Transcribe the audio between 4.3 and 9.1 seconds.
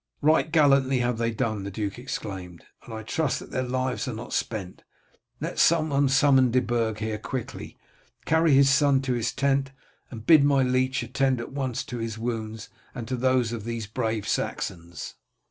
spent. Let someone summon De Burg here quickly. Carry his son